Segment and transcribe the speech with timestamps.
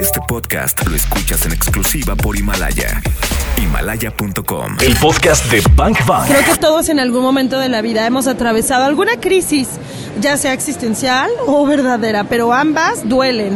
[0.00, 3.00] Este podcast lo escuchas en exclusiva por Himalaya.
[3.62, 4.76] Himalaya.com.
[4.82, 6.26] El podcast de Bank Bank.
[6.26, 9.68] Creo que todos en algún momento de la vida hemos atravesado alguna crisis,
[10.20, 13.54] ya sea existencial o verdadera, pero ambas duelen.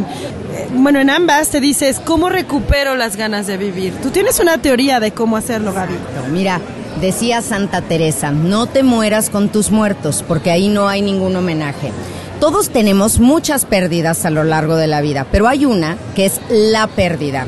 [0.53, 3.93] Eh, Bueno, en ambas te dices, ¿cómo recupero las ganas de vivir?
[4.01, 5.95] Tú tienes una teoría de cómo hacerlo, Gaby.
[6.31, 6.61] Mira,
[7.01, 11.91] decía Santa Teresa, no te mueras con tus muertos, porque ahí no hay ningún homenaje.
[12.39, 16.39] Todos tenemos muchas pérdidas a lo largo de la vida, pero hay una que es
[16.49, 17.45] la pérdida.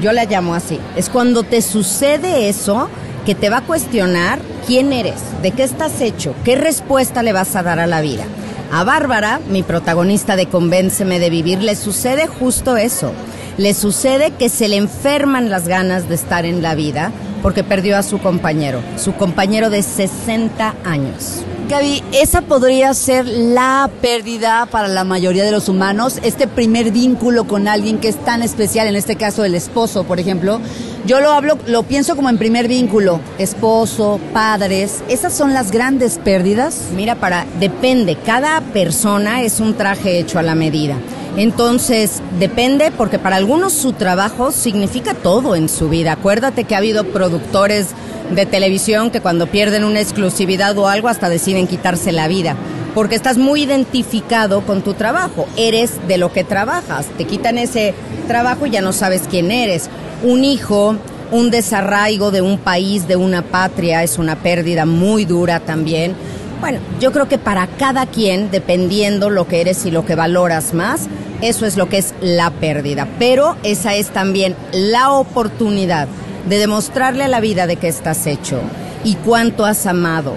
[0.00, 0.80] Yo la llamo así.
[0.96, 2.88] Es cuando te sucede eso
[3.26, 7.54] que te va a cuestionar quién eres, de qué estás hecho, qué respuesta le vas
[7.54, 8.24] a dar a la vida.
[8.72, 13.12] A Bárbara, mi protagonista de Convénceme de Vivir, le sucede justo eso.
[13.58, 17.12] Le sucede que se le enferman las ganas de estar en la vida
[17.42, 21.44] porque perdió a su compañero, su compañero de 60 años.
[21.68, 27.44] Gaby, esa podría ser la pérdida para la mayoría de los humanos, este primer vínculo
[27.44, 30.60] con alguien que es tan especial, en este caso el esposo, por ejemplo.
[31.06, 36.18] Yo lo hablo, lo pienso como en primer vínculo, esposo, padres, esas son las grandes
[36.18, 36.88] pérdidas.
[36.94, 40.96] Mira, para depende, cada persona es un traje hecho a la medida.
[41.36, 46.12] Entonces, depende porque para algunos su trabajo significa todo en su vida.
[46.12, 47.88] Acuérdate que ha habido productores
[48.30, 52.56] de televisión que cuando pierden una exclusividad o algo hasta deciden quitarse la vida.
[52.94, 57.06] Porque estás muy identificado con tu trabajo, eres de lo que trabajas.
[57.18, 57.94] Te quitan ese
[58.28, 59.90] trabajo y ya no sabes quién eres.
[60.22, 60.96] Un hijo,
[61.32, 66.14] un desarraigo de un país, de una patria, es una pérdida muy dura también.
[66.60, 70.72] Bueno, yo creo que para cada quien, dependiendo lo que eres y lo que valoras
[70.72, 71.08] más,
[71.40, 73.08] eso es lo que es la pérdida.
[73.18, 76.06] Pero esa es también la oportunidad
[76.48, 78.60] de demostrarle a la vida de qué estás hecho
[79.04, 80.34] y cuánto has amado.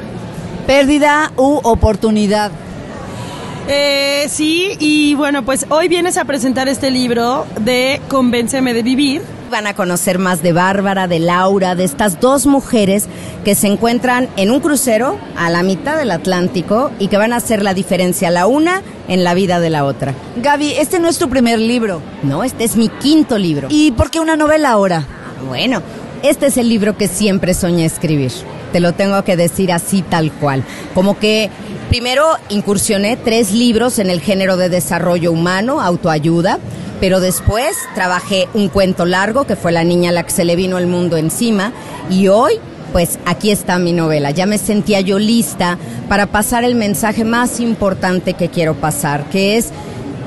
[0.66, 2.52] Pérdida u oportunidad.
[3.70, 9.22] Eh, sí, y bueno, pues hoy vienes a presentar este libro de Convénceme de Vivir.
[9.52, 13.08] Van a conocer más de Bárbara, de Laura, de estas dos mujeres
[13.44, 17.38] que se encuentran en un crucero a la mitad del Atlántico y que van a
[17.38, 20.14] hacer la diferencia la una en la vida de la otra.
[20.38, 22.02] Gaby, este no es tu primer libro.
[22.24, 23.68] No, este es mi quinto libro.
[23.70, 25.06] ¿Y por qué una novela ahora?
[25.46, 25.82] Bueno,
[26.24, 28.32] este es el libro que siempre soñé escribir.
[28.72, 30.64] Te lo tengo que decir así tal cual.
[30.94, 31.50] Como que
[31.90, 36.60] primero incursioné tres libros en el género de desarrollo humano, autoayuda,
[37.00, 40.56] pero después trabajé un cuento largo que fue La niña a la que se le
[40.56, 41.72] vino el mundo encima
[42.10, 42.54] y hoy
[42.92, 44.32] pues aquí está mi novela.
[44.32, 45.78] Ya me sentía yo lista
[46.10, 49.70] para pasar el mensaje más importante que quiero pasar, que es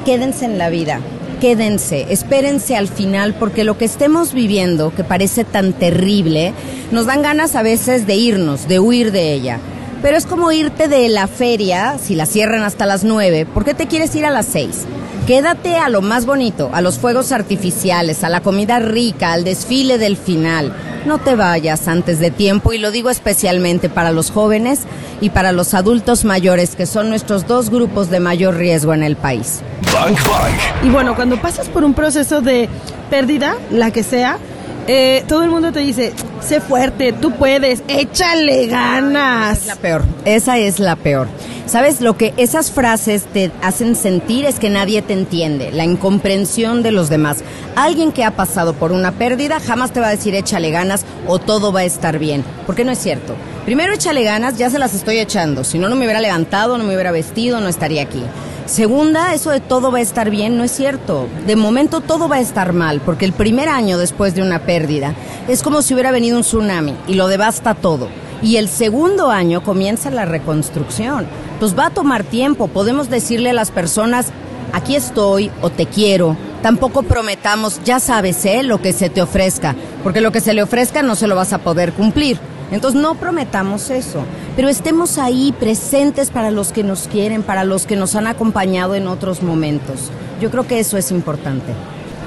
[0.04, 1.00] quédense en la vida,
[1.40, 6.52] quédense, espérense al final, porque lo que estemos viviendo, que parece tan terrible,
[6.92, 9.58] nos dan ganas a veces de irnos, de huir de ella.
[10.02, 13.74] Pero es como irte de la feria, si la cierran hasta las nueve, ¿por qué
[13.74, 14.84] te quieres ir a las seis?
[15.26, 19.98] Quédate a lo más bonito, a los fuegos artificiales, a la comida rica, al desfile
[19.98, 20.74] del final.
[21.06, 24.80] No te vayas antes de tiempo y lo digo especialmente para los jóvenes
[25.20, 29.16] y para los adultos mayores, que son nuestros dos grupos de mayor riesgo en el
[29.16, 29.60] país.
[29.92, 30.84] Bank Bank.
[30.84, 32.68] Y bueno, cuando pasas por un proceso de
[33.08, 34.38] pérdida, la que sea,
[34.86, 39.66] eh, todo el mundo te dice, sé fuerte, tú puedes, échale ganas.
[39.66, 41.28] La peor, esa es la peor.
[41.66, 42.00] ¿Sabes?
[42.00, 46.90] Lo que esas frases te hacen sentir es que nadie te entiende, la incomprensión de
[46.90, 47.44] los demás.
[47.76, 51.38] Alguien que ha pasado por una pérdida jamás te va a decir échale ganas o
[51.38, 53.36] todo va a estar bien, porque no es cierto.
[53.66, 56.82] Primero échale ganas, ya se las estoy echando, si no, no me hubiera levantado, no
[56.82, 58.24] me hubiera vestido, no estaría aquí.
[58.70, 61.26] Segunda, eso de todo va a estar bien, no es cierto.
[61.44, 65.16] De momento todo va a estar mal, porque el primer año después de una pérdida
[65.48, 68.06] es como si hubiera venido un tsunami y lo devasta todo.
[68.44, 71.26] Y el segundo año comienza la reconstrucción.
[71.58, 74.28] Pues va a tomar tiempo, podemos decirle a las personas,
[74.72, 76.36] aquí estoy o te quiero.
[76.62, 78.62] Tampoco prometamos, ya sabes, ¿eh?
[78.62, 81.52] lo que se te ofrezca, porque lo que se le ofrezca no se lo vas
[81.52, 82.38] a poder cumplir.
[82.70, 84.24] Entonces no prometamos eso,
[84.56, 88.94] pero estemos ahí presentes para los que nos quieren, para los que nos han acompañado
[88.94, 90.10] en otros momentos.
[90.40, 91.72] Yo creo que eso es importante.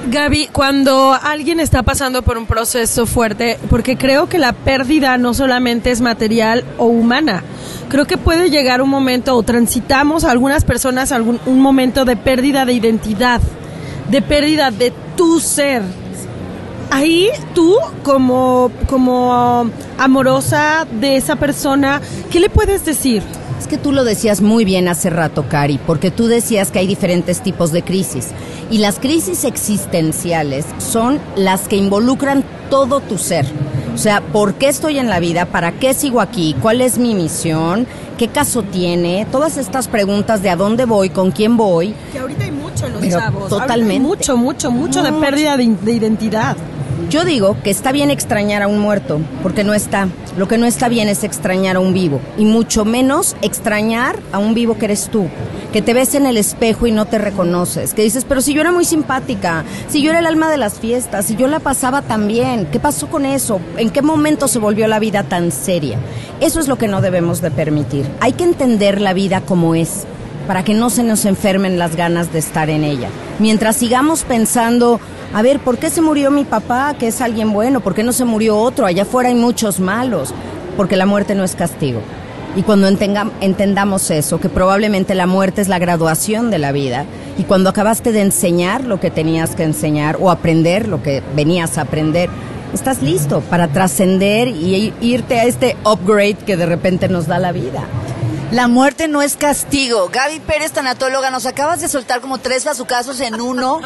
[0.06, 5.34] Gaby, cuando alguien está pasando por un proceso fuerte, porque creo que la pérdida no
[5.34, 7.42] solamente es material o humana,
[7.88, 12.66] creo que puede llegar un momento o transitamos algunas personas algún un momento de pérdida
[12.66, 13.40] de identidad,
[14.10, 15.84] de pérdida de tu ser.
[16.92, 19.66] Ahí tú como como
[19.98, 22.02] amorosa de esa persona,
[22.32, 23.24] ¿qué le puedes decir?
[23.60, 26.88] Es que tú lo decías muy bien hace rato, Cari, porque tú decías que hay
[26.88, 28.30] diferentes tipos de crisis.
[28.70, 33.46] Y las crisis existenciales son las que involucran todo tu ser.
[33.94, 35.46] O sea, ¿por qué estoy en la vida?
[35.46, 36.56] ¿Para qué sigo aquí?
[36.62, 37.86] ¿Cuál es mi misión?
[38.18, 39.26] ¿Qué caso tiene?
[39.32, 41.94] Todas estas preguntas de a dónde voy, con quién voy.
[42.12, 43.44] Que ahorita hay mucho en los Pero chavos.
[43.44, 44.00] Hay totalmente.
[44.00, 45.22] mucho, mucho, mucho de Mucho.
[45.22, 46.58] pérdida de, de identidad.
[47.14, 50.08] Yo digo que está bien extrañar a un muerto, porque no está.
[50.36, 54.40] Lo que no está bien es extrañar a un vivo, y mucho menos extrañar a
[54.40, 55.28] un vivo que eres tú,
[55.72, 58.62] que te ves en el espejo y no te reconoces, que dices, pero si yo
[58.62, 62.02] era muy simpática, si yo era el alma de las fiestas, si yo la pasaba
[62.02, 63.62] tan bien, ¿qué pasó con eso?
[63.78, 66.00] ¿En qué momento se volvió la vida tan seria?
[66.42, 68.10] Eso es lo que no debemos de permitir.
[68.22, 70.08] Hay que entender la vida como es,
[70.48, 73.10] para que no se nos enfermen las ganas de estar en ella.
[73.40, 75.00] Mientras sigamos pensando,
[75.34, 77.80] a ver, ¿por qué se murió mi papá, que es alguien bueno?
[77.80, 78.86] ¿Por qué no se murió otro?
[78.86, 80.34] Allá afuera hay muchos malos.
[80.78, 82.02] Porque la muerte no es castigo.
[82.56, 87.06] Y cuando entendamos eso, que probablemente la muerte es la graduación de la vida,
[87.38, 91.80] y cuando acabaste de enseñar lo que tenías que enseñar o aprender lo que venías
[91.80, 92.30] a aprender,
[92.72, 97.52] estás listo para trascender y irte a este upgrade que de repente nos da la
[97.52, 97.84] vida.
[98.54, 100.10] La muerte no es castigo.
[100.14, 103.82] Gaby Pérez, tanatóloga, nos acabas de soltar como tres bazucazos en uno.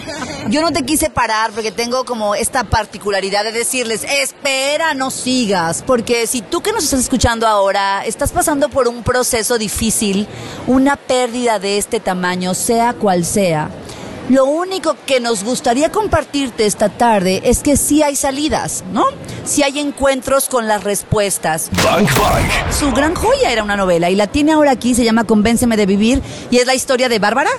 [0.50, 5.86] Yo no te quise parar porque tengo como esta particularidad de decirles, espera, no sigas.
[5.88, 10.28] Porque si tú que nos estás escuchando ahora estás pasando por un proceso difícil,
[10.68, 13.70] una pérdida de este tamaño, sea cual sea,
[14.30, 19.06] lo único que nos gustaría compartirte esta tarde es que sí hay salidas, ¿no?
[19.46, 21.70] Sí hay encuentros con las respuestas.
[21.84, 22.74] Bank Bank.
[22.78, 25.86] Su gran joya era una novela y la tiene ahora aquí, se llama Convénceme de
[25.86, 26.22] Vivir
[26.52, 27.52] y es la historia de Bárbara.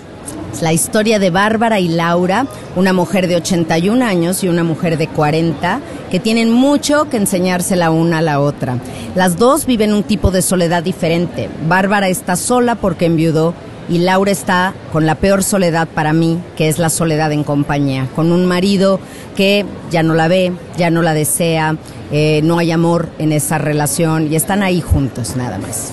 [0.53, 4.97] Es la historia de Bárbara y Laura, una mujer de 81 años y una mujer
[4.97, 5.81] de 40,
[6.11, 8.79] que tienen mucho que enseñarse la una a la otra.
[9.15, 11.51] Las dos viven un tipo de soledad diferente.
[11.67, 13.55] Bárbara está sola porque enviudó
[13.89, 18.09] y Laura está con la peor soledad para mí, que es la soledad en compañía,
[18.15, 19.01] con un marido
[19.37, 21.77] que ya no la ve, ya no la desea,
[22.11, 25.93] eh, no hay amor en esa relación y están ahí juntos nada más.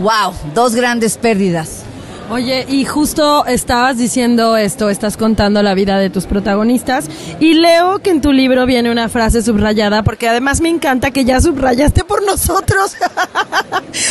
[0.00, 0.32] ¡Wow!
[0.54, 1.84] Dos grandes pérdidas.
[2.30, 7.98] Oye, y justo estabas diciendo esto, estás contando la vida de tus protagonistas y leo
[7.98, 12.02] que en tu libro viene una frase subrayada porque además me encanta que ya subrayaste
[12.04, 12.94] por nosotros.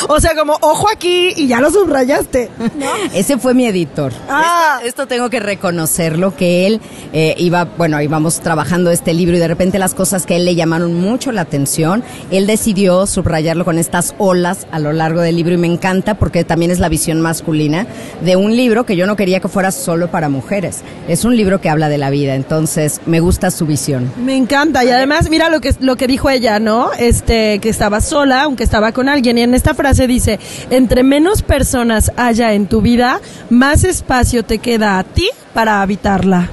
[0.09, 2.49] o sea, como ojo aquí y ya lo subrayaste.
[2.75, 2.91] ¿no?
[3.13, 4.11] Ese fue mi editor.
[4.29, 4.75] Ah.
[4.77, 6.81] esto, esto tengo que reconocerlo, que él
[7.13, 10.45] eh, iba, bueno, íbamos trabajando este libro y de repente las cosas que a él
[10.45, 15.35] le llamaron mucho la atención, él decidió subrayarlo con estas olas a lo largo del
[15.35, 17.87] libro y me encanta porque también es la visión masculina
[18.21, 20.81] de un libro que yo no quería que fuera solo para mujeres.
[21.07, 24.11] Es un libro que habla de la vida, entonces me gusta su visión.
[24.17, 26.91] Me encanta y además mira lo que lo que dijo ella, ¿no?
[26.97, 30.39] Este que estaba sola, aunque estaba con alguien y en esta frase dice,
[30.69, 33.19] "Entre menos personas haya en tu vida,
[33.49, 36.49] más espacio te queda a ti para habitarla."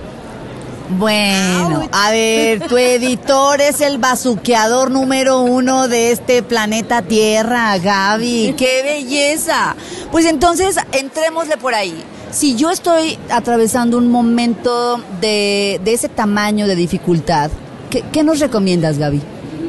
[0.98, 8.54] Bueno, a ver, tu editor es el bazuqueador número uno de este planeta Tierra, Gaby.
[8.56, 9.76] ¡Qué belleza!
[10.10, 11.94] Pues entonces, entrémosle por ahí.
[12.32, 17.52] Si yo estoy atravesando un momento de, de ese tamaño de dificultad,
[17.88, 19.20] ¿qué, qué nos recomiendas, Gaby?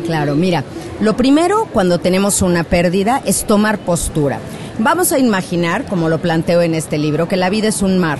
[0.07, 0.63] Claro, mira,
[1.01, 4.37] lo primero cuando tenemos una pérdida es tomar postura.
[4.77, 8.19] Vamos a imaginar, como lo planteo en este libro, que la vida es un mar.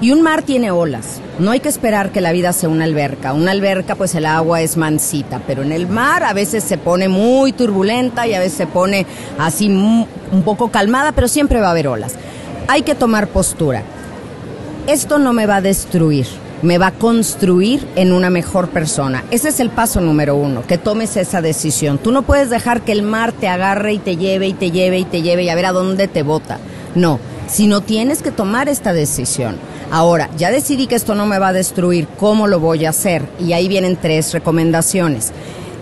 [0.00, 1.20] Y un mar tiene olas.
[1.38, 3.32] No hay que esperar que la vida sea una alberca.
[3.32, 7.08] Una alberca, pues el agua es mansita, pero en el mar a veces se pone
[7.08, 9.06] muy turbulenta y a veces se pone
[9.38, 12.14] así un poco calmada, pero siempre va a haber olas.
[12.66, 13.82] Hay que tomar postura.
[14.88, 16.26] Esto no me va a destruir,
[16.62, 19.24] me va a construir en una mejor persona.
[19.30, 21.98] Ese es el paso número uno, que tomes esa decisión.
[21.98, 24.98] Tú no puedes dejar que el mar te agarre y te lleve y te lleve
[24.98, 26.58] y te lleve y a ver a dónde te bota.
[26.94, 29.56] No, sino tienes que tomar esta decisión.
[29.90, 33.22] Ahora, ya decidí que esto no me va a destruir, ¿cómo lo voy a hacer?
[33.38, 35.32] Y ahí vienen tres recomendaciones.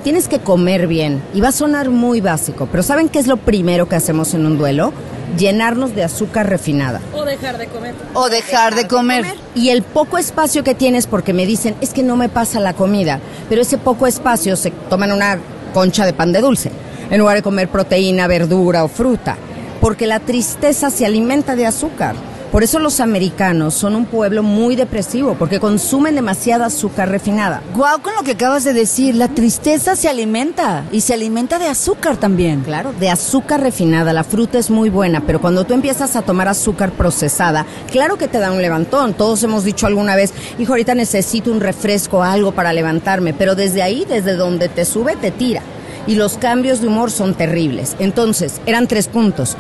[0.03, 3.39] Tienes que comer bien y va a sonar muy básico, pero ¿saben qué es lo
[3.39, 4.93] primero que hacemos en un duelo?
[5.37, 7.01] Llenarnos de azúcar refinada.
[7.15, 7.95] O dejar de comer.
[8.15, 9.25] O dejar de comer.
[9.55, 12.75] Y el poco espacio que tienes, porque me dicen, es que no me pasa la
[12.75, 15.39] comida, pero ese poco espacio se toman una
[15.73, 16.71] concha de pan de dulce,
[17.11, 19.37] en lugar de comer proteína, verdura o fruta,
[19.81, 22.15] porque la tristeza se alimenta de azúcar.
[22.55, 27.61] Por eso los americanos son un pueblo muy depresivo, porque consumen demasiada azúcar refinada.
[27.75, 31.67] Guau, con lo que acabas de decir, la tristeza se alimenta y se alimenta de
[31.67, 32.61] azúcar también.
[32.61, 36.47] Claro, de azúcar refinada, la fruta es muy buena, pero cuando tú empiezas a tomar
[36.47, 39.15] azúcar procesada, claro que te da un levantón.
[39.15, 43.83] Todos hemos dicho alguna vez, hijo, ahorita necesito un refresco, algo para levantarme, pero desde
[43.83, 45.63] ahí, desde donde te sube, te tira.
[46.07, 47.97] Y los cambios de humor son terribles.
[47.99, 49.57] Entonces, eran tres puntos.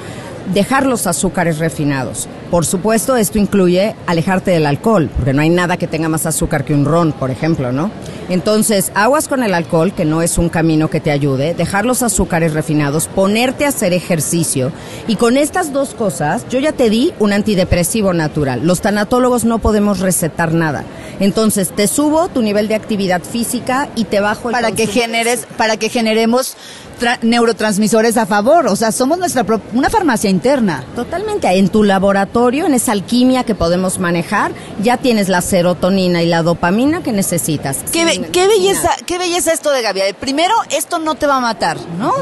[0.52, 2.28] Dejar los azúcares refinados.
[2.50, 6.64] Por supuesto, esto incluye alejarte del alcohol, porque no hay nada que tenga más azúcar
[6.64, 7.90] que un ron, por ejemplo, ¿no?
[8.28, 12.02] Entonces, aguas con el alcohol, que no es un camino que te ayude, dejar los
[12.02, 14.72] azúcares refinados, ponerte a hacer ejercicio.
[15.08, 18.66] Y con estas dos cosas, yo ya te di un antidepresivo natural.
[18.66, 20.84] Los tanatólogos no podemos recetar nada.
[21.20, 25.46] Entonces, te subo tu nivel de actividad física y te bajo el para que generes,
[25.56, 26.56] para que generemos
[27.22, 28.66] neurotransmisores a favor.
[28.66, 30.84] O sea, somos nuestra una farmacia interna.
[30.94, 31.48] Totalmente.
[31.48, 36.42] En tu laboratorio, en esa alquimia que podemos manejar, ya tienes la serotonina y la
[36.42, 37.78] dopamina que necesitas.
[37.92, 40.00] Qué, be- belleza, qué belleza esto de Gaby.
[40.20, 42.12] Primero, esto no te va a matar, ¿no?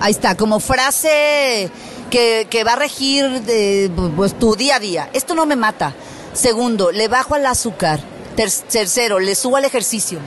[0.00, 1.70] Ahí está, como frase
[2.10, 5.10] que, que va a regir de, pues, tu día a día.
[5.12, 5.92] Esto no me mata.
[6.32, 8.00] Segundo, le bajo al azúcar.
[8.36, 10.20] Ter- tercero, le subo al ejercicio.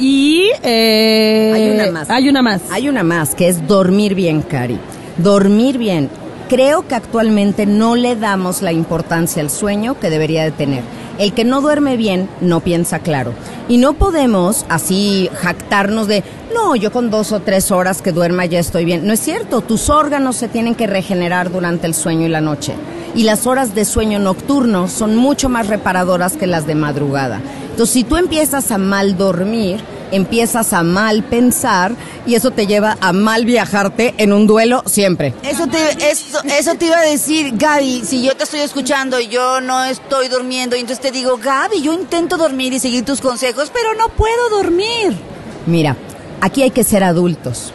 [0.00, 2.10] Y eh, Hay una más.
[2.10, 2.62] Hay una más.
[2.70, 4.78] Hay una más, que es dormir bien, Cari.
[5.18, 6.08] Dormir bien.
[6.48, 10.82] Creo que actualmente no le damos la importancia al sueño que debería de tener.
[11.18, 13.34] El que no duerme bien no piensa claro.
[13.68, 18.46] Y no podemos así jactarnos de, no, yo con dos o tres horas que duerma
[18.46, 19.06] ya estoy bien.
[19.06, 22.72] No es cierto, tus órganos se tienen que regenerar durante el sueño y la noche.
[23.14, 27.40] Y las horas de sueño nocturno son mucho más reparadoras que las de madrugada.
[27.80, 29.80] Entonces, si tú empiezas a mal dormir,
[30.12, 31.94] empiezas a mal pensar
[32.26, 35.32] y eso te lleva a mal viajarte en un duelo siempre.
[35.42, 39.28] Eso te, eso, eso te iba a decir, Gaby, si yo te estoy escuchando y
[39.28, 43.22] yo no estoy durmiendo, y entonces te digo, Gaby, yo intento dormir y seguir tus
[43.22, 45.16] consejos, pero no puedo dormir.
[45.64, 45.96] Mira,
[46.42, 47.72] aquí hay que ser adultos.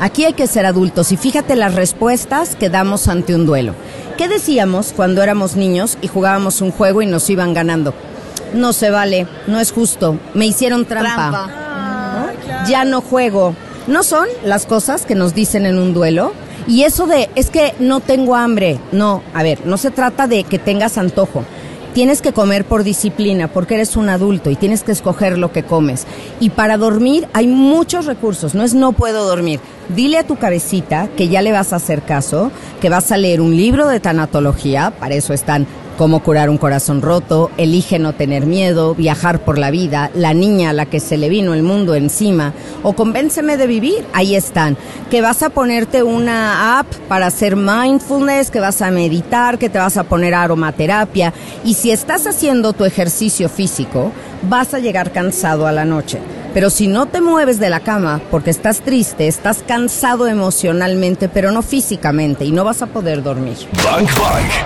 [0.00, 3.74] Aquí hay que ser adultos y fíjate las respuestas que damos ante un duelo.
[4.16, 7.92] ¿Qué decíamos cuando éramos niños y jugábamos un juego y nos iban ganando?
[8.54, 11.48] No se vale, no es justo, me hicieron trampa.
[12.14, 12.68] ¿no?
[12.68, 13.54] Ya no juego.
[13.86, 16.32] ¿No son las cosas que nos dicen en un duelo?
[16.66, 18.78] Y eso de, es que no tengo hambre.
[18.92, 21.44] No, a ver, no se trata de que tengas antojo.
[21.94, 25.62] Tienes que comer por disciplina, porque eres un adulto y tienes que escoger lo que
[25.62, 26.06] comes.
[26.40, 29.60] Y para dormir hay muchos recursos, no es no puedo dormir.
[29.94, 33.42] Dile a tu cabecita que ya le vas a hacer caso, que vas a leer
[33.42, 35.66] un libro de tanatología, para eso están
[35.98, 40.70] Cómo curar un corazón roto, Elige no tener miedo, Viajar por la vida, La niña
[40.70, 44.76] a la que se le vino el mundo encima, o Convénceme de vivir, ahí están.
[45.10, 49.78] Que vas a ponerte una app para hacer mindfulness, que vas a meditar, que te
[49.78, 51.34] vas a poner aromaterapia,
[51.64, 54.12] y si estás haciendo tu ejercicio físico,
[54.48, 56.18] vas a llegar cansado a la noche.
[56.54, 61.50] Pero si no te mueves de la cama porque estás triste, estás cansado emocionalmente, pero
[61.50, 63.56] no físicamente, y no vas a poder dormir.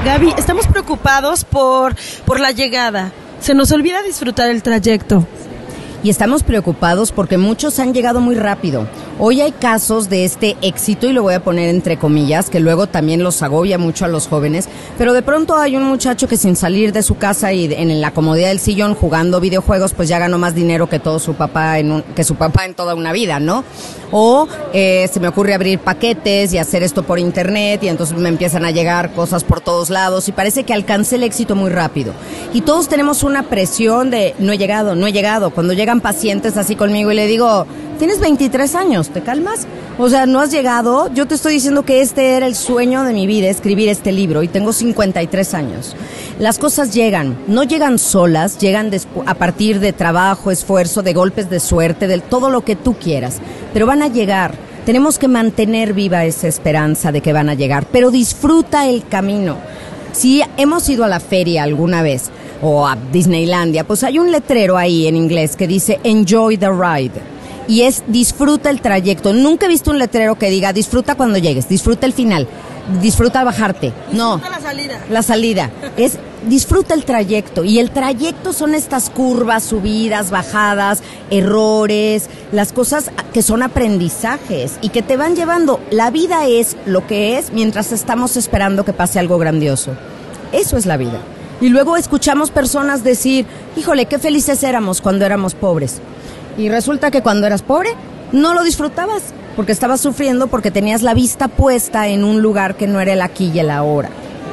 [0.04, 1.15] Gaby, estamos preocupados
[1.50, 1.94] por,
[2.26, 3.10] por la llegada.
[3.40, 5.26] Se nos olvida disfrutar el trayecto.
[6.02, 8.86] y estamos preocupados porque muchos han llegado muy rápido.
[9.18, 12.86] Hoy hay casos de este éxito, y lo voy a poner entre comillas, que luego
[12.86, 14.68] también los agobia mucho a los jóvenes,
[14.98, 18.12] pero de pronto hay un muchacho que sin salir de su casa y en la
[18.12, 21.90] comodidad del sillón jugando videojuegos, pues ya ganó más dinero que todo su papá en
[21.90, 23.64] un- que su papá en toda una vida, ¿no?
[24.10, 28.28] O eh, se me ocurre abrir paquetes y hacer esto por internet y entonces me
[28.28, 32.12] empiezan a llegar cosas por todos lados y parece que alcancé el éxito muy rápido.
[32.52, 35.50] Y todos tenemos una presión de no he llegado, no he llegado.
[35.50, 39.66] Cuando llegan pacientes así conmigo y le digo, tienes 23 años, ¿te calmas?
[39.98, 41.12] O sea, no has llegado.
[41.12, 44.42] Yo te estoy diciendo que este era el sueño de mi vida, escribir este libro
[44.42, 45.96] y tengo 53 años.
[46.38, 48.90] Las cosas llegan, no llegan solas, llegan
[49.24, 53.38] a partir de trabajo, esfuerzo, de golpes de suerte, de todo lo que tú quieras,
[53.72, 54.54] pero van a llegar.
[54.84, 59.56] Tenemos que mantener viva esa esperanza de que van a llegar, pero disfruta el camino.
[60.12, 62.30] Si hemos ido a la feria alguna vez
[62.62, 67.35] o a Disneylandia, pues hay un letrero ahí en inglés que dice Enjoy the ride.
[67.68, 69.32] Y es disfruta el trayecto.
[69.32, 72.46] Nunca he visto un letrero que diga disfruta cuando llegues, disfruta el final,
[73.02, 73.92] disfruta bajarte.
[74.12, 74.40] No.
[74.50, 75.04] la salida.
[75.10, 75.70] La salida.
[75.96, 77.64] Es disfruta el trayecto.
[77.64, 84.90] Y el trayecto son estas curvas, subidas, bajadas, errores, las cosas que son aprendizajes y
[84.90, 85.80] que te van llevando.
[85.90, 89.92] La vida es lo que es mientras estamos esperando que pase algo grandioso.
[90.52, 91.20] Eso es la vida.
[91.60, 93.46] Y luego escuchamos personas decir,
[93.76, 96.00] híjole, qué felices éramos cuando éramos pobres.
[96.58, 97.90] Y resulta que cuando eras pobre,
[98.32, 99.22] no lo disfrutabas,
[99.56, 103.22] porque estabas sufriendo porque tenías la vista puesta en un lugar que no era el
[103.22, 104.10] aquí y el ahora.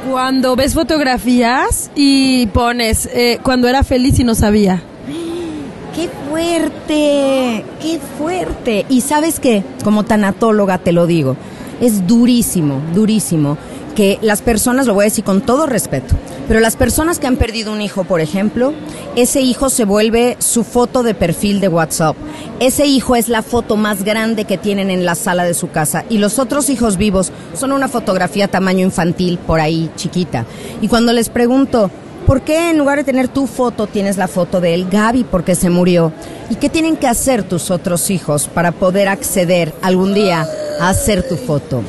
[0.09, 4.81] Cuando ves fotografías y pones eh, cuando era feliz y no sabía.
[5.95, 7.65] ¡Qué fuerte!
[7.81, 8.85] ¡Qué fuerte!
[8.89, 11.37] Y sabes qué, como tanatóloga te lo digo,
[11.79, 13.57] es durísimo, durísimo
[13.95, 16.15] que las personas, lo voy a decir con todo respeto,
[16.47, 18.73] pero las personas que han perdido un hijo, por ejemplo,
[19.15, 22.15] ese hijo se vuelve su foto de perfil de WhatsApp.
[22.59, 26.05] Ese hijo es la foto más grande que tienen en la sala de su casa
[26.09, 30.45] y los otros hijos vivos son una fotografía tamaño infantil por ahí chiquita.
[30.81, 31.89] Y cuando les pregunto,
[32.25, 35.55] ¿Por qué en lugar de tener tu foto tienes la foto de él, Gaby, porque
[35.55, 36.13] se murió?
[36.49, 40.47] ¿Y qué tienen que hacer tus otros hijos para poder acceder algún día
[40.79, 41.83] a hacer tu foto?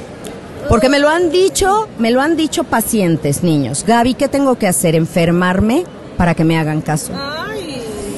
[0.69, 3.85] Porque me lo han dicho, me lo han dicho pacientes, niños.
[3.87, 4.95] Gaby, ¿qué tengo que hacer?
[4.95, 5.85] ¿Enfermarme
[6.17, 7.13] para que me hagan caso?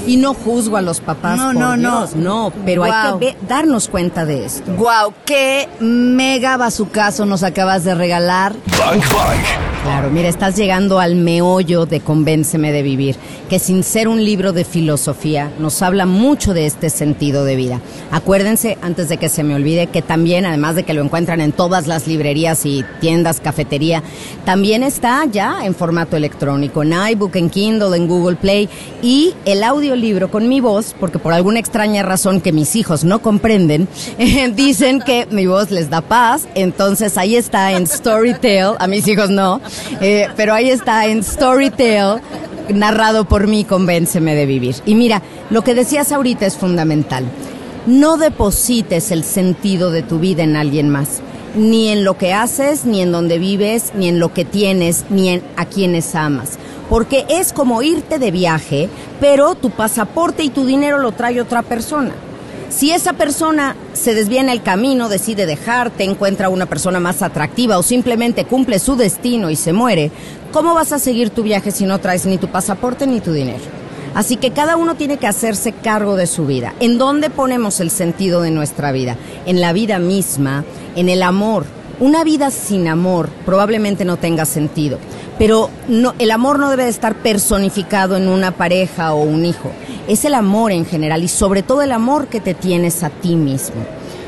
[0.07, 1.37] Y no juzgo a los papás.
[1.37, 1.99] No, por no, no.
[1.99, 2.53] Dios, no.
[2.65, 3.19] Pero hay Guau.
[3.19, 4.71] que darnos cuenta de esto.
[4.73, 8.55] Wow, qué mega bazucazo nos acabas de regalar.
[8.79, 9.76] Bang Bang.
[9.87, 13.15] Claro, mira, estás llegando al meollo de Convénceme de Vivir,
[13.49, 17.81] que sin ser un libro de filosofía, nos habla mucho de este sentido de vida.
[18.11, 21.53] Acuérdense, antes de que se me olvide, que también, además de que lo encuentran en
[21.53, 24.03] todas las librerías y tiendas, cafetería,
[24.45, 28.69] también está ya en formato electrónico, en iBook, en Kindle, en Google Play,
[29.03, 33.21] y el audiolibro con mi voz, porque por alguna extraña razón que mis hijos no
[33.21, 33.87] comprenden,
[34.57, 39.31] dicen que mi voz les da paz, entonces ahí está en Storytel, a mis hijos
[39.31, 39.61] no,
[40.01, 42.21] eh, pero ahí está en Storytel,
[42.75, 44.77] narrado por mí, convénceme de vivir.
[44.85, 47.25] Y mira, lo que decías ahorita es fundamental.
[47.87, 51.21] No deposites el sentido de tu vida en alguien más,
[51.55, 55.29] ni en lo que haces, ni en donde vives, ni en lo que tienes, ni
[55.29, 56.59] en a quienes amas.
[56.91, 58.89] Porque es como irte de viaje,
[59.21, 62.13] pero tu pasaporte y tu dinero lo trae otra persona.
[62.69, 67.79] Si esa persona se desvía en el camino, decide dejarte, encuentra una persona más atractiva
[67.79, 70.11] o simplemente cumple su destino y se muere,
[70.53, 73.63] ¿cómo vas a seguir tu viaje si no traes ni tu pasaporte ni tu dinero?
[74.15, 76.75] Así que cada uno tiene que hacerse cargo de su vida.
[76.81, 79.17] ¿En dónde ponemos el sentido de nuestra vida?
[79.47, 80.65] En la vida misma,
[80.97, 81.67] en el amor.
[82.01, 84.99] Una vida sin amor probablemente no tenga sentido,
[85.39, 89.71] pero no, el amor no debe de estar personificado en una pareja o un hijo.
[90.09, 93.37] Es el amor en general y sobre todo el amor que te tienes a ti
[93.37, 93.85] mismo.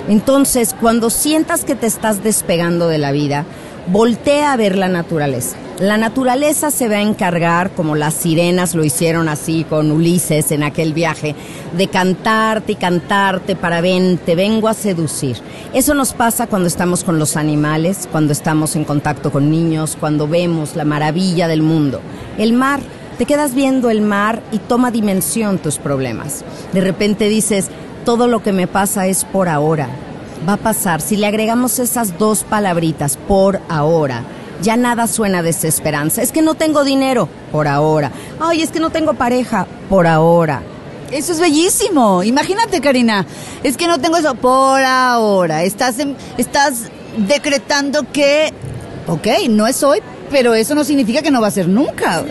[0.08, 3.44] Entonces, cuando sientas que te estás despegando de la vida,
[3.90, 5.56] voltea a ver la naturaleza.
[5.80, 10.64] La naturaleza se va a encargar, como las sirenas lo hicieron así con Ulises en
[10.64, 11.36] aquel viaje,
[11.76, 15.36] de cantarte y cantarte para ven, te vengo a seducir.
[15.72, 20.26] Eso nos pasa cuando estamos con los animales, cuando estamos en contacto con niños, cuando
[20.26, 22.00] vemos la maravilla del mundo.
[22.38, 22.80] El mar,
[23.16, 26.44] te quedas viendo el mar y toma dimensión tus problemas.
[26.72, 27.68] De repente dices,
[28.04, 29.88] todo lo que me pasa es por ahora.
[30.46, 31.00] Va a pasar.
[31.00, 34.22] Si le agregamos esas dos palabritas, por ahora,
[34.62, 36.22] ya nada suena a desesperanza.
[36.22, 38.10] Es que no tengo dinero, por ahora.
[38.40, 40.62] Ay, es que no tengo pareja, por ahora.
[41.10, 42.22] Eso es bellísimo.
[42.22, 43.24] Imagínate, Karina.
[43.62, 45.62] Es que no tengo eso por ahora.
[45.64, 46.82] Estás, en- estás
[47.16, 48.52] decretando que,
[49.06, 52.22] ok, no es hoy, pero eso no significa que no va a ser nunca.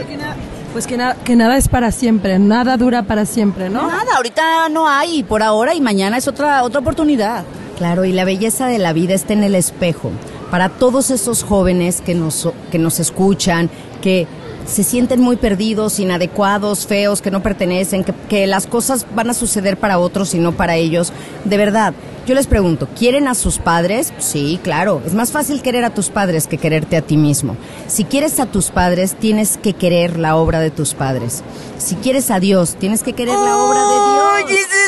[0.74, 3.88] Pues que, na- que nada es para siempre, nada dura para siempre, ¿no?
[3.88, 7.44] Nada, ahorita no hay, por ahora y mañana es otra, otra oportunidad.
[7.78, 10.12] Claro, y la belleza de la vida está en el espejo.
[10.50, 13.70] Para todos esos jóvenes que nos, que nos escuchan,
[14.02, 14.28] que
[14.66, 19.34] se sienten muy perdidos, inadecuados, feos, que no pertenecen, que, que las cosas van a
[19.34, 21.14] suceder para otros y no para ellos.
[21.46, 21.94] De verdad,
[22.26, 24.12] yo les pregunto, ¿quieren a sus padres?
[24.18, 25.02] Sí, claro.
[25.06, 27.56] Es más fácil querer a tus padres que quererte a ti mismo.
[27.88, 31.44] Si quieres a tus padres, tienes que querer la obra de tus padres.
[31.78, 34.87] Si quieres a Dios, tienes que querer la obra de Dios.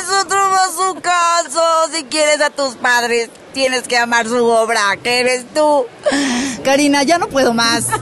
[0.78, 1.62] Otro caso.
[1.94, 5.86] Si quieres a tus padres, tienes que amar su obra, que eres tú.
[6.64, 7.88] Karina, ya no puedo más.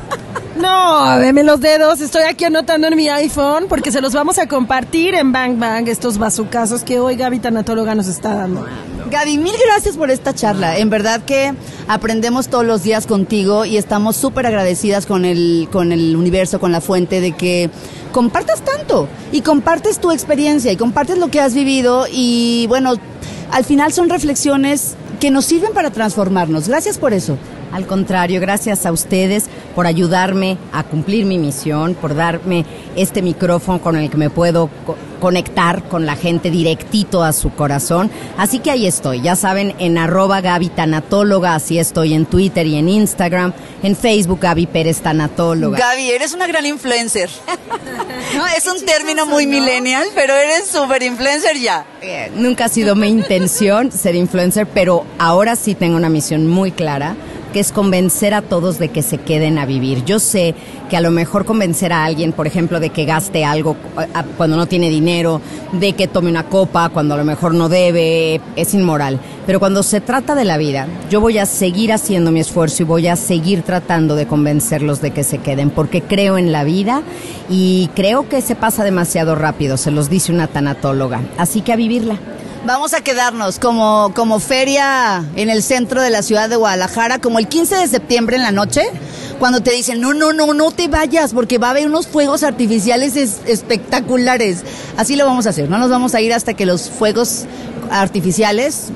[0.58, 2.02] No, deme los dedos.
[2.02, 5.88] Estoy aquí anotando en mi iPhone porque se los vamos a compartir en Bang Bang,
[5.88, 8.66] estos bazucazos que hoy Gaby Tanatóloga nos está dando.
[9.10, 10.78] Gaby, mil gracias por esta charla.
[10.78, 11.54] En verdad que
[11.88, 16.72] aprendemos todos los días contigo y estamos súper agradecidas con el, con el universo, con
[16.72, 17.70] la fuente, de que
[18.12, 22.94] compartas tanto y compartes tu experiencia y compartes lo que has vivido y bueno,
[23.52, 26.68] al final son reflexiones que nos sirven para transformarnos.
[26.68, 27.38] Gracias por eso.
[27.72, 33.82] Al contrario, gracias a ustedes por ayudarme a cumplir mi misión, por darme este micrófono
[33.82, 38.10] con el que me puedo co- conectar con la gente directito a su corazón.
[38.38, 42.76] Así que ahí estoy, ya saben, en arroba Gaby Tanatóloga, así estoy en Twitter y
[42.78, 43.54] en Instagram,
[43.84, 45.78] en Facebook Gaby Pérez Tanatóloga.
[45.78, 47.30] Gaby, eres una gran influencer.
[48.36, 51.86] No, es un término muy millennial, pero eres súper influencer ya.
[52.02, 56.72] Eh, Nunca ha sido mi intención ser influencer, pero ahora sí tengo una misión muy
[56.72, 57.16] clara,
[57.54, 60.04] que es convencer a todos de que se queden a vivir.
[60.06, 60.56] Yo sé
[60.90, 64.24] que a lo mejor convencer a alguien, por ejemplo, de que gaste algo eh, a-
[64.24, 65.42] cuando no tiene dinero,
[65.74, 69.20] de que tome una copa cuando a lo mejor no debe, es inmoral.
[69.46, 72.86] Pero cuando se trata de la vida, yo voy a seguir haciendo mi esfuerzo y
[72.86, 77.02] voy a seguir tratando de convencerlos de que se queden, porque creo en la vida
[77.50, 81.22] y creo que se pasa demasiado rápido, se los dice una tanatóloga.
[81.38, 82.18] Así que a vivirla.
[82.66, 87.40] Vamos a quedarnos como, como feria en el centro de la ciudad de Guadalajara, como
[87.40, 88.82] el 15 de septiembre en la noche.
[89.40, 92.44] cuando te dicen, no, no, no, no te vayas, porque va a haber unos fuegos
[92.44, 94.64] artificiales espectaculares.
[94.98, 97.46] Así lo vamos a hacer, no nos vamos a ir hasta que los fuegos
[97.92, 98.88] artificiales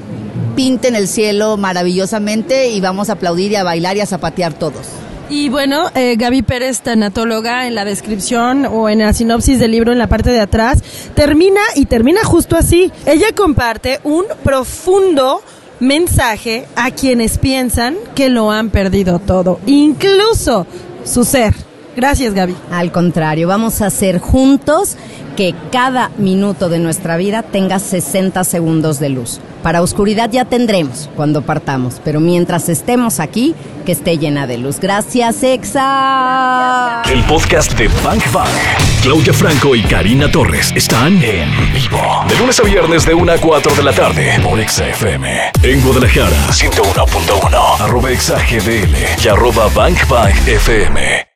[0.56, 4.88] pinten el cielo maravillosamente y vamos a aplaudir y a bailar y a zapatear todos.
[5.32, 9.94] Y bueno, eh, Gaby Pérez, tanatóloga, en la descripción o en la sinopsis del libro
[9.94, 10.84] en la parte de atrás,
[11.16, 12.92] termina y termina justo así.
[13.06, 15.42] Ella comparte un profundo
[15.80, 20.68] mensaje a quienes piensan que lo han perdido todo, incluso
[21.06, 21.56] su ser.
[21.96, 22.56] Gracias, Gaby.
[22.70, 24.98] Al contrario, vamos a hacer juntos
[25.38, 29.40] que cada minuto de nuestra vida tenga 60 segundos de luz.
[29.64, 33.54] Para oscuridad ya tendremos cuando partamos, pero mientras estemos aquí,
[33.86, 34.80] que esté llena de luz.
[34.80, 37.04] Gracias, Exa.
[37.12, 38.50] El podcast de Bank Bank.
[39.02, 42.02] Claudia Franco y Karina Torres están en vivo.
[42.28, 45.52] De lunes a viernes de 1 a 4 de la tarde por Exa FM.
[45.64, 47.82] En Guadalajara, 101.1.
[47.82, 51.31] Arroba Exa GDL y arroba Bank Bank FM.